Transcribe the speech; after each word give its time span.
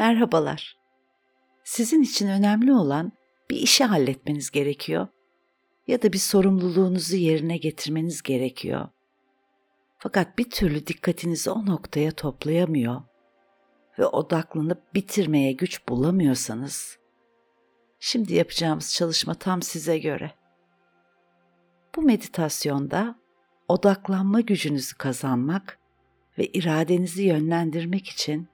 Merhabalar. 0.00 0.76
Sizin 1.64 2.02
için 2.02 2.28
önemli 2.28 2.72
olan 2.72 3.12
bir 3.50 3.56
işi 3.56 3.84
halletmeniz 3.84 4.50
gerekiyor 4.50 5.08
ya 5.86 6.02
da 6.02 6.12
bir 6.12 6.18
sorumluluğunuzu 6.18 7.16
yerine 7.16 7.56
getirmeniz 7.56 8.22
gerekiyor. 8.22 8.88
Fakat 9.98 10.38
bir 10.38 10.50
türlü 10.50 10.86
dikkatinizi 10.86 11.50
o 11.50 11.66
noktaya 11.66 12.10
toplayamıyor 12.10 13.02
ve 13.98 14.06
odaklanıp 14.06 14.94
bitirmeye 14.94 15.52
güç 15.52 15.88
bulamıyorsanız 15.88 16.98
şimdi 17.98 18.34
yapacağımız 18.34 18.94
çalışma 18.94 19.34
tam 19.34 19.62
size 19.62 19.98
göre. 19.98 20.32
Bu 21.96 22.02
meditasyonda 22.02 23.18
odaklanma 23.68 24.40
gücünüzü 24.40 24.96
kazanmak 24.96 25.78
ve 26.38 26.46
iradenizi 26.46 27.22
yönlendirmek 27.22 28.08
için 28.08 28.48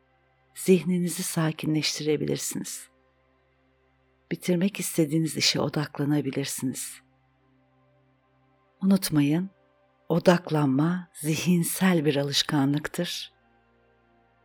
zihninizi 0.57 1.23
sakinleştirebilirsiniz. 1.23 2.89
Bitirmek 4.31 4.81
istediğiniz 4.81 5.37
işe 5.37 5.61
odaklanabilirsiniz. 5.61 7.01
Unutmayın, 8.83 9.51
odaklanma 10.09 11.09
zihinsel 11.13 12.05
bir 12.05 12.17
alışkanlıktır 12.17 13.33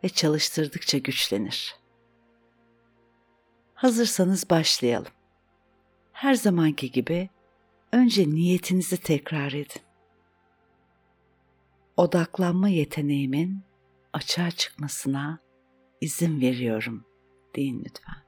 ve 0.03 0.09
çalıştırdıkça 0.09 0.97
güçlenir. 0.97 1.75
Hazırsanız 3.73 4.49
başlayalım. 4.49 5.11
Her 6.11 6.33
zamanki 6.33 6.91
gibi 6.91 7.29
önce 7.91 8.29
niyetinizi 8.29 8.97
tekrar 8.97 9.51
edin. 9.51 9.81
Odaklanma 11.97 12.69
yeteneğimin 12.69 13.63
açığa 14.13 14.51
çıkmasına 14.51 15.50
izin 16.01 16.41
veriyorum 16.41 17.05
deyin 17.55 17.79
lütfen. 17.85 18.21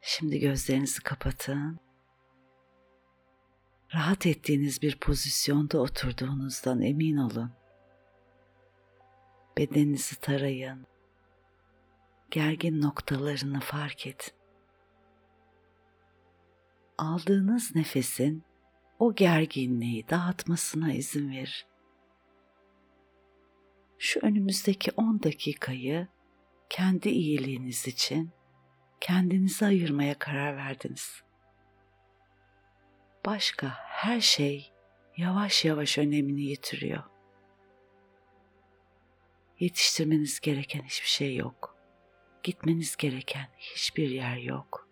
Şimdi 0.00 0.38
gözlerinizi 0.38 1.02
kapatın. 1.02 1.78
Rahat 3.94 4.26
ettiğiniz 4.26 4.82
bir 4.82 4.98
pozisyonda 4.98 5.80
oturduğunuzdan 5.80 6.82
emin 6.82 7.16
olun. 7.16 7.52
Bedeninizi 9.58 10.20
tarayın. 10.20 10.86
Gergin 12.30 12.82
noktalarını 12.82 13.60
fark 13.60 14.06
edin. 14.06 14.34
Aldığınız 16.98 17.74
nefesin 17.74 18.44
o 18.98 19.14
gerginliği 19.14 20.08
dağıtmasına 20.08 20.92
izin 20.92 21.30
verin 21.30 21.71
şu 24.02 24.20
önümüzdeki 24.20 24.90
10 24.96 25.22
dakikayı 25.22 26.08
kendi 26.68 27.08
iyiliğiniz 27.08 27.88
için 27.88 28.30
kendinizi 29.00 29.66
ayırmaya 29.66 30.18
karar 30.18 30.56
verdiniz. 30.56 31.22
Başka 33.26 33.68
her 33.76 34.20
şey 34.20 34.72
yavaş 35.16 35.64
yavaş 35.64 35.98
önemini 35.98 36.40
yitiriyor. 36.42 37.02
Yetiştirmeniz 39.60 40.40
gereken 40.40 40.82
hiçbir 40.82 41.08
şey 41.08 41.36
yok. 41.36 41.76
Gitmeniz 42.42 42.96
gereken 42.96 43.48
hiçbir 43.58 44.10
yer 44.10 44.36
yok. 44.36 44.88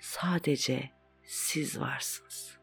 Sadece 0.00 0.90
siz 1.24 1.80
varsınız. 1.80 2.58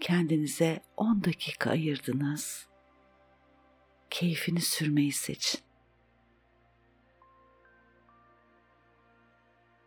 Kendinize 0.00 0.80
10 0.96 1.24
dakika 1.24 1.70
ayırdınız 1.70 2.73
keyfini 4.10 4.60
sürmeyi 4.60 5.12
seçin. 5.12 5.60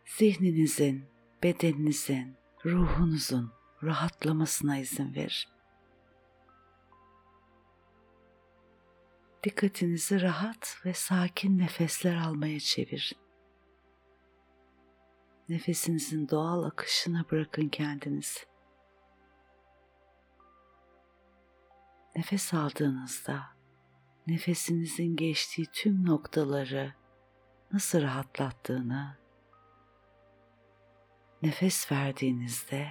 Zihninizin, 0.06 1.06
bedeninizin, 1.42 2.36
ruhunuzun 2.64 3.52
rahatlamasına 3.82 4.78
izin 4.78 5.14
ver. 5.14 5.48
Dikkatinizi 9.44 10.20
rahat 10.20 10.76
ve 10.84 10.94
sakin 10.94 11.58
nefesler 11.58 12.16
almaya 12.16 12.60
çevirin. 12.60 13.18
Nefesinizin 15.48 16.28
doğal 16.28 16.62
akışına 16.62 17.24
bırakın 17.30 17.68
kendinizi. 17.68 18.40
Nefes 22.16 22.54
aldığınızda 22.54 23.57
nefesinizin 24.28 25.16
geçtiği 25.16 25.66
tüm 25.72 26.06
noktaları 26.06 26.94
nasıl 27.72 28.02
rahatlattığını, 28.02 29.18
nefes 31.42 31.92
verdiğinizde 31.92 32.88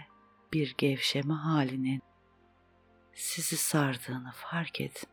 bir 0.53 0.75
gevşeme 0.77 1.33
halinin 1.33 2.01
sizi 3.13 3.57
sardığını 3.57 4.31
fark 4.31 4.81
edin. 4.81 5.09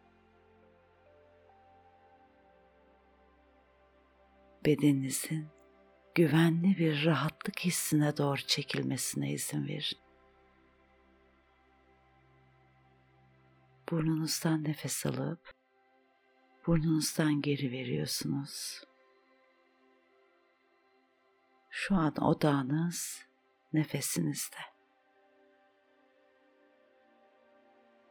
Bedeninizin 4.66 5.48
güvenli 6.14 6.78
bir 6.78 7.04
rahatlık 7.04 7.60
hissine 7.60 8.16
doğru 8.16 8.40
çekilmesine 8.40 9.32
izin 9.32 9.68
verin. 9.68 9.98
Burnunuzdan 13.90 14.64
nefes 14.64 15.06
alıp 15.06 15.63
burnunuzdan 16.66 17.40
geri 17.40 17.72
veriyorsunuz. 17.72 18.84
Şu 21.70 21.94
an 21.94 22.16
odağınız 22.22 23.26
nefesinizde. 23.72 24.56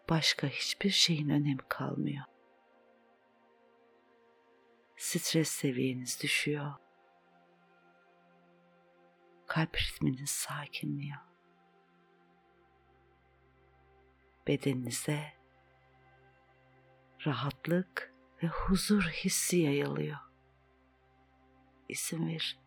Başka 0.09 0.47
hiçbir 0.47 0.90
şeyin 0.90 1.30
önemi 1.30 1.62
kalmıyor. 1.69 2.24
Stres 4.97 5.50
seviyeniz 5.50 6.24
düşüyor. 6.24 6.74
Kalp 9.47 9.78
ritminiz 9.78 10.30
sakinliyor. 10.30 11.19
Bedeninize 14.47 15.34
rahatlık 17.25 18.12
ve 18.44 18.48
huzur 18.48 19.04
hissi 19.04 19.58
yayılıyor. 19.58 20.18
İsim 21.90 22.28
ver. 22.28 22.58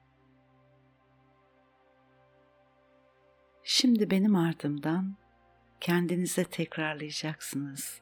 Şimdi 3.63 4.11
benim 4.11 4.37
ardımdan 4.37 5.17
kendinize 5.81 6.45
tekrarlayacaksınız. 6.45 8.01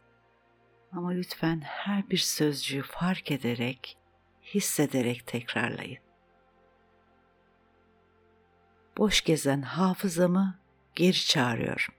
Ama 0.92 1.10
lütfen 1.10 1.60
her 1.60 2.10
bir 2.10 2.16
sözcüğü 2.16 2.82
fark 2.82 3.30
ederek, 3.30 3.98
hissederek 4.42 5.26
tekrarlayın. 5.26 5.98
Boş 8.98 9.20
gezen 9.20 9.62
hafızamı 9.62 10.58
geri 10.94 11.26
çağırıyorum. 11.26 11.94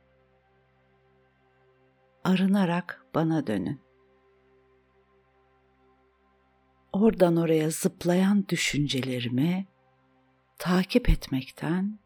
Arınarak 2.23 3.05
bana 3.15 3.47
dönün. 3.47 3.84
Oradan 6.95 7.35
oraya 7.35 7.69
zıplayan 7.69 8.47
düşüncelerimi 8.49 9.65
takip 10.57 11.09
etmekten 11.09 11.99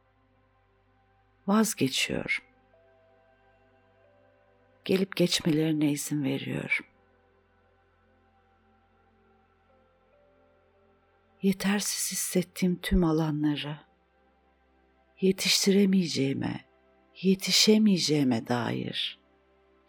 vazgeçiyorum. 1.48 2.44
Gelip 4.86 5.16
geçmelerine 5.16 5.92
izin 5.92 6.24
veriyorum. 6.24 6.86
Yetersiz 11.42 12.12
hissettiğim 12.12 12.80
tüm 12.82 13.04
alanları 13.04 13.78
yetiştiremeyeceğime, 15.22 16.66
yetişemeyeceğime 17.22 18.48
dair 18.48 19.20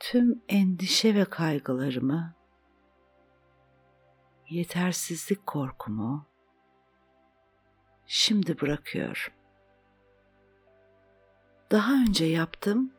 tüm 0.00 0.42
endişe 0.48 1.14
ve 1.14 1.24
kaygılarımı 1.24 2.39
yetersizlik 4.50 5.46
korkumu 5.46 6.26
şimdi 8.06 8.60
bırakıyorum. 8.60 9.32
Daha 11.70 11.92
önce 11.92 12.24
yaptım, 12.24 12.92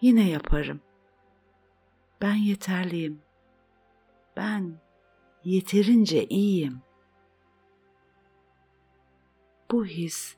yine 0.00 0.30
yaparım. 0.30 0.80
Ben 2.22 2.34
yeterliyim. 2.34 3.22
Ben 4.36 4.78
yeterince 5.44 6.24
iyiyim. 6.24 6.80
Bu 9.70 9.86
his 9.86 10.36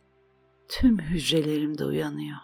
tüm 0.69 0.99
hücrelerimde 0.99 1.85
uyanıyor. 1.85 2.39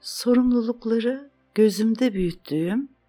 Sorumlulukları 0.00 1.30
gözümde 1.54 2.14
büyüttüğüm 2.14 2.99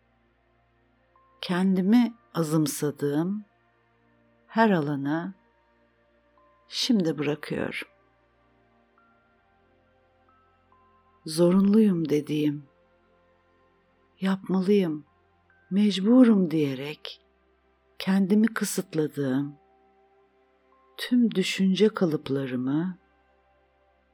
kendimi 1.41 2.13
azımsadığım 2.33 3.45
her 4.47 4.69
alanı 4.69 5.33
şimdi 6.67 7.17
bırakıyorum. 7.17 7.88
Zorunluyum 11.25 12.09
dediğim, 12.09 12.63
yapmalıyım, 14.21 15.05
mecburum 15.71 16.51
diyerek 16.51 17.21
kendimi 17.99 18.47
kısıtladığım 18.47 19.55
tüm 20.97 21.31
düşünce 21.31 21.89
kalıplarımı 21.89 22.97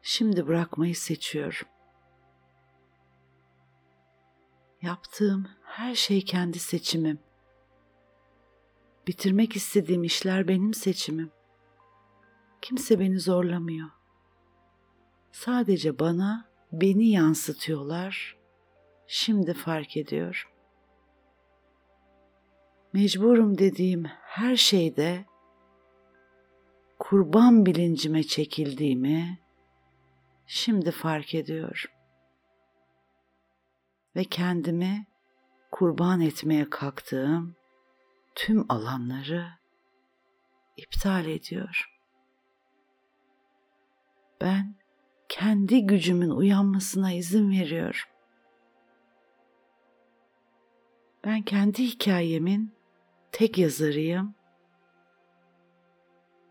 şimdi 0.02 0.48
bırakmayı 0.48 0.96
seçiyorum. 0.96 1.68
Yaptığım 4.88 5.48
her 5.64 5.96
şey 5.96 6.26
kendi 6.26 6.60
seçimim. 6.60 7.20
Bitirmek 9.08 9.56
istediğim 9.56 10.04
işler 10.04 10.48
benim 10.48 10.74
seçimim. 10.74 11.32
Kimse 12.62 13.00
beni 13.00 13.20
zorlamıyor. 13.20 13.90
Sadece 15.32 16.00
bana 16.00 16.50
beni 16.72 17.10
yansıtıyorlar. 17.10 18.38
Şimdi 19.08 19.54
fark 19.54 19.98
ediyorum. 19.98 20.50
Mecburum 22.94 23.58
dediğim 23.58 24.06
her 24.22 24.56
şeyde 24.56 25.26
kurban 27.00 27.66
bilincime 27.66 28.24
çekildiğimi 28.24 29.40
şimdi 30.46 30.92
fark 30.92 31.36
ediyorum. 31.36 31.97
Ve 34.18 34.24
kendimi 34.24 35.08
kurban 35.72 36.22
etmeye 36.22 36.70
kalktığım 36.70 37.56
tüm 38.36 38.72
alanları 38.72 39.48
iptal 40.78 41.26
ediyor. 41.26 41.90
Ben 44.42 44.76
kendi 45.30 45.86
gücümün 45.86 46.30
uyanmasına 46.30 47.14
izin 47.14 47.52
veriyorum. 47.52 48.10
Ben 51.24 51.42
kendi 51.42 51.84
hikayemin 51.84 52.74
tek 53.32 53.58
yazarıyım 53.58 54.36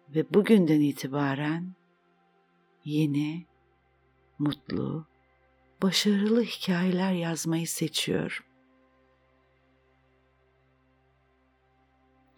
ve 0.08 0.34
bugünden 0.34 0.80
itibaren 0.80 1.74
yeni, 2.84 3.46
mutlu, 4.38 5.06
başarılı 5.82 6.42
hikayeler 6.42 7.12
yazmayı 7.12 7.68
seçiyorum. 7.68 8.44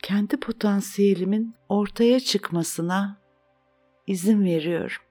Kendi 0.02 0.40
potansiyelimin 0.40 1.55
ortaya 1.69 2.20
çıkmasına 2.20 3.20
izin 4.06 4.44
veriyorum. 4.44 5.02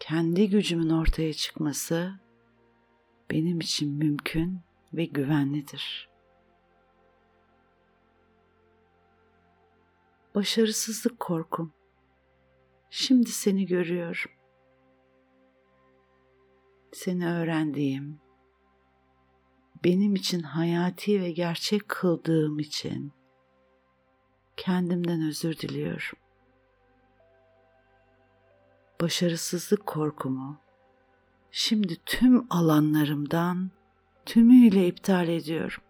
Kendi 0.00 0.50
gücümün 0.50 0.90
ortaya 0.90 1.32
çıkması 1.32 2.20
benim 3.30 3.60
için 3.60 3.92
mümkün 3.92 4.60
ve 4.92 5.04
güvenlidir. 5.04 6.08
Başarısızlık 10.34 11.20
korkum. 11.20 11.72
Şimdi 12.90 13.30
seni 13.30 13.66
görüyorum. 13.66 14.37
Seni 16.92 17.28
öğrendiğim, 17.28 18.20
benim 19.84 20.14
için 20.14 20.42
hayati 20.42 21.20
ve 21.20 21.30
gerçek 21.30 21.88
kıldığım 21.88 22.58
için 22.58 23.12
kendimden 24.56 25.28
özür 25.28 25.58
diliyorum. 25.58 26.18
Başarısızlık 29.00 29.86
korkumu 29.86 30.60
şimdi 31.50 31.96
tüm 32.06 32.46
alanlarımdan 32.50 33.70
tümüyle 34.26 34.86
iptal 34.86 35.28
ediyorum. 35.28 35.82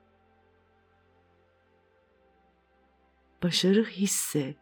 Başarı 3.43 3.85
hissi 3.85 4.57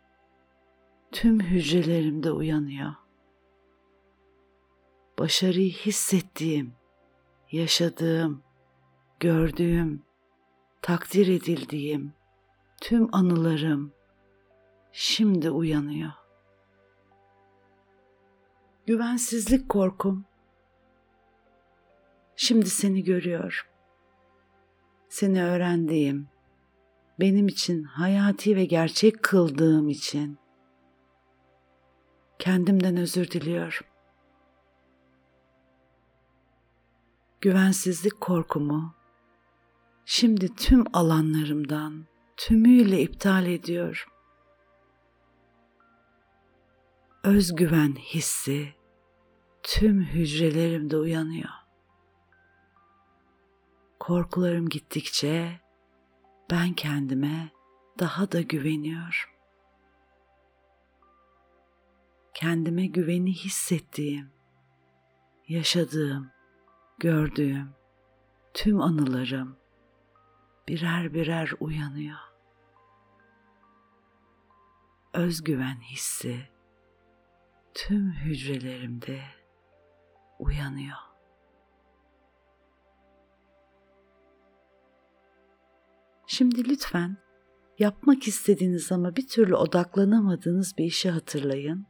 tüm 1.13 1.41
hücrelerimde 1.41 2.31
uyanıyor. 2.31 3.06
Başarıyı 5.19 5.73
hissettiğim, 5.73 6.73
yaşadığım, 7.53 8.43
gördüğüm, 9.21 10.03
takdir 10.83 11.29
edildiğim 11.29 12.13
tüm 12.81 13.15
anılarım 13.15 13.93
şimdi 14.93 15.51
uyanıyor. 15.51 16.13
Güvensizlik 18.87 19.69
korkum 19.69 20.25
Şimdi 22.37 22.71
seni 22.71 23.05
görüyor. 23.05 23.71
Seni 25.09 25.45
öğrendiğim, 25.45 26.29
benim 27.21 27.49
için 27.49 27.83
hayati 27.83 28.57
ve 28.57 28.65
gerçek 28.65 29.23
kıldığım 29.23 29.89
için 29.89 30.39
kendimden 32.39 32.97
özür 32.97 33.31
diliyorum. 33.31 33.87
Güvensizlik 37.47 38.21
korkumu 38.21 38.95
şimdi 40.05 40.55
tüm 40.55 40.85
alanlarımdan 40.93 42.07
tümüyle 42.37 43.01
iptal 43.01 43.47
ediyorum. 43.47 44.13
Özgüven 47.25 47.95
hissi 47.95 48.75
tüm 49.63 50.03
hücrelerimde 50.03 50.97
uyanıyor 50.97 51.51
korkularım 54.01 54.69
gittikçe 54.69 55.61
ben 56.51 56.73
kendime 56.73 57.51
daha 57.99 58.33
da 58.33 58.41
güveniyorum. 58.41 59.31
Kendime 62.35 62.87
güveni 62.87 63.33
hissettiğim, 63.33 64.31
yaşadığım, 65.49 66.36
gördüğüm 66.99 67.75
tüm 68.55 68.81
anılarım 68.81 69.57
birer 70.69 71.15
birer 71.15 71.53
uyanıyor. 71.61 72.19
Özgüven 75.15 75.81
hissi 75.81 76.49
tüm 77.75 78.13
hücrelerimde 78.13 79.21
uyanıyor. 80.39 80.97
Şimdi 86.27 86.69
lütfen 86.69 87.17
yapmak 87.79 88.29
istediğiniz 88.29 88.93
ama 88.93 89.17
bir 89.17 89.29
türlü 89.29 89.55
odaklanamadığınız 89.57 90.79
bir 90.79 90.85
işi 90.85 91.11
hatırlayın. 91.11 91.87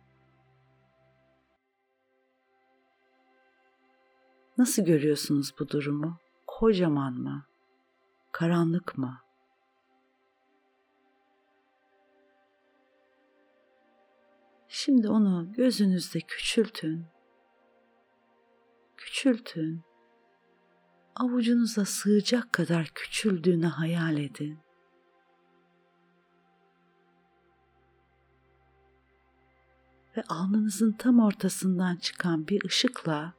Nasıl 4.59 4.85
görüyorsunuz 4.85 5.55
bu 5.59 5.69
durumu? 5.69 6.19
Kocaman 6.47 7.13
mı? 7.13 7.47
Karanlık 8.33 8.99
mı? 8.99 9.21
Şimdi 14.69 15.09
onu 15.09 15.53
gözünüzde 15.53 16.21
küçültün. 16.21 17.07
Küçültün 18.97 19.85
avucunuza 21.17 21.85
sığacak 21.85 22.53
kadar 22.53 22.91
küçüldüğünü 22.95 23.67
hayal 23.67 24.19
edin. 24.19 24.59
Ve 30.17 30.23
alnınızın 30.29 30.93
tam 30.93 31.21
ortasından 31.21 31.97
çıkan 31.97 32.49
bir 32.49 32.65
ışıkla 32.65 33.35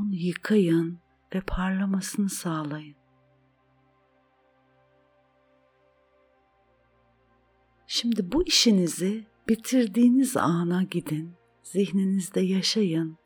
onu 0.00 0.14
yıkayın 0.14 0.98
ve 1.34 1.40
parlamasını 1.40 2.28
sağlayın. 2.28 2.96
Şimdi 7.86 8.32
bu 8.32 8.46
işinizi 8.46 9.26
bitirdiğiniz 9.48 10.36
ana 10.36 10.82
gidin, 10.82 11.34
zihninizde 11.62 12.40
yaşayın 12.40 13.18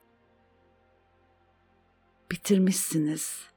bitirmişsiniz 2.31 3.49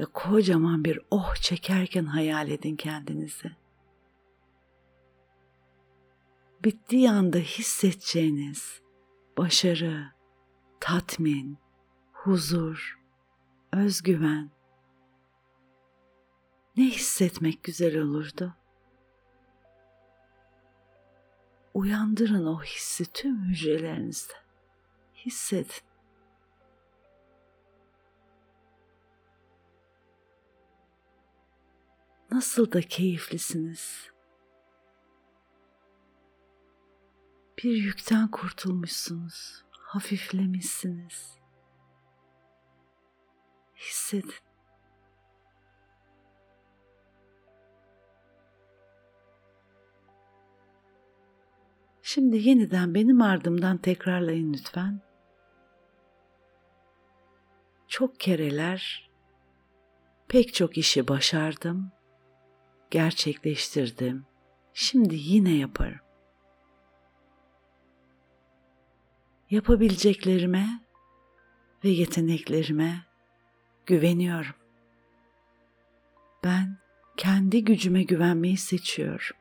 ve 0.00 0.04
kocaman 0.04 0.84
bir 0.84 1.00
oh 1.10 1.34
çekerken 1.34 2.04
hayal 2.04 2.50
edin 2.50 2.76
kendinizi. 2.76 3.52
Bittiği 6.64 7.10
anda 7.10 7.38
hissedeceğiniz 7.38 8.80
başarı, 9.38 10.12
tatmin, 10.80 11.58
huzur, 12.26 12.98
özgüven 13.72 14.50
Ne 16.76 16.84
hissetmek 16.84 17.64
güzel 17.64 17.98
olurdu? 17.98 18.54
Uyandırın 21.74 22.46
o 22.46 22.62
hissi 22.62 23.12
tüm 23.12 23.44
hücrelerinizde. 23.44 24.32
Hissedin. 25.14 25.70
Nasıl 32.30 32.72
da 32.72 32.80
keyiflisiniz. 32.80 34.10
Bir 37.58 37.76
yükten 37.76 38.30
kurtulmuşsunuz, 38.30 39.64
hafiflemişsiniz. 39.70 41.45
Hissedin. 43.76 44.34
Şimdi 52.02 52.48
yeniden 52.48 52.94
benim 52.94 53.22
ardımdan 53.22 53.78
tekrarlayın 53.78 54.52
lütfen. 54.52 55.00
Çok 57.88 58.20
kereler 58.20 59.10
pek 60.28 60.54
çok 60.54 60.78
işi 60.78 61.08
başardım, 61.08 61.92
gerçekleştirdim. 62.90 64.26
Şimdi 64.74 65.14
yine 65.18 65.56
yaparım. 65.56 66.00
Yapabileceklerime 69.50 70.66
ve 71.84 71.88
yeteneklerime 71.88 73.05
güveniyorum. 73.86 74.54
Ben 76.44 76.78
kendi 77.16 77.64
gücüme 77.64 78.02
güvenmeyi 78.02 78.56
seçiyorum. 78.56 79.36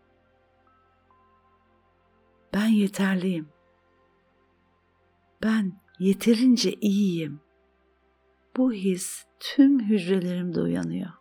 Ben 2.54 2.68
yeterliyim. 2.68 3.50
Ben 5.44 5.80
yeterince 6.00 6.74
iyiyim. 6.74 7.42
Bu 8.58 8.74
his 8.74 9.26
tüm 9.40 9.80
hücrelerimde 9.80 10.62
uyanıyor. 10.62 11.12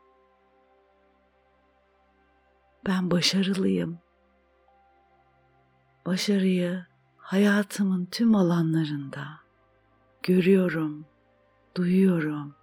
Ben 2.87 3.11
başarılıyım. 3.11 3.99
Başarıyı 6.07 6.87
hayatımın 7.16 8.07
tüm 8.07 8.35
alanlarında 8.35 9.26
görüyorum, 10.23 11.07
duyuyorum, 11.76 12.54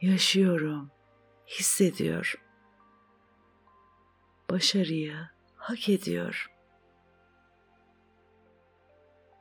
yaşıyorum, 0.00 0.90
hissediyorum. 1.46 2.40
Başarıyı 4.50 5.16
hak 5.56 5.88
ediyorum 5.88 6.56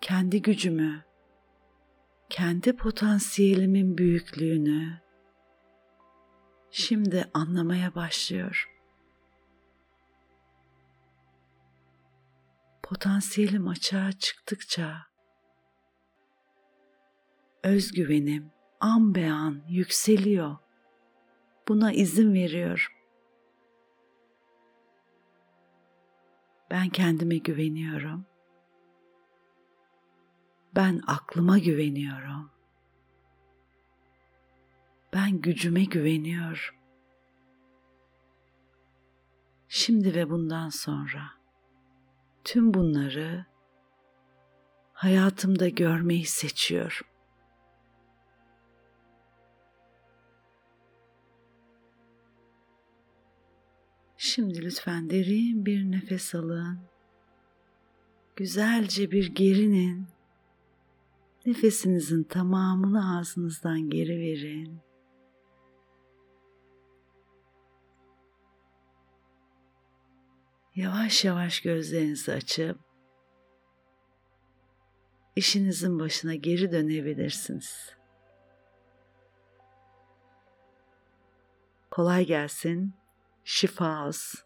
kendi 0.05 0.41
gücümü, 0.41 1.03
kendi 2.29 2.75
potansiyelimin 2.75 3.97
büyüklüğünü 3.97 5.01
şimdi 6.71 7.29
anlamaya 7.33 7.95
başlıyorum. 7.95 8.71
Potansiyelim 12.83 13.67
açığa 13.67 14.11
çıktıkça 14.11 15.05
özgüvenim 17.63 18.51
an 18.85 19.15
be 19.15 19.31
an 19.31 19.61
yükseliyor. 19.69 20.55
Buna 21.67 21.93
izin 21.93 22.33
veriyorum. 22.33 22.93
Ben 26.71 26.89
kendime 26.89 27.37
güveniyorum 27.37 28.25
ben 30.75 31.01
aklıma 31.07 31.57
güveniyorum. 31.57 32.51
Ben 35.13 35.41
gücüme 35.41 35.83
güveniyorum. 35.83 36.75
Şimdi 39.67 40.15
ve 40.15 40.29
bundan 40.29 40.69
sonra 40.69 41.31
tüm 42.43 42.73
bunları 42.73 43.45
hayatımda 44.93 45.69
görmeyi 45.69 46.25
seçiyorum. 46.25 47.07
Şimdi 54.35 54.61
lütfen 54.61 55.09
derin 55.09 55.65
bir 55.65 55.91
nefes 55.91 56.35
alın. 56.35 56.79
Güzelce 58.35 59.11
bir 59.11 59.35
gerinin 59.35 60.07
Nefesinizin 61.45 62.23
tamamını 62.23 63.17
ağzınızdan 63.17 63.89
geri 63.89 64.19
verin. 64.19 64.79
Yavaş 70.75 71.25
yavaş 71.25 71.61
gözlerinizi 71.61 72.33
açıp 72.33 72.79
işinizin 75.35 75.99
başına 75.99 76.35
geri 76.35 76.71
dönebilirsiniz. 76.71 77.95
Kolay 81.91 82.25
gelsin, 82.25 82.93
şifa 83.45 84.07
olsun. 84.07 84.44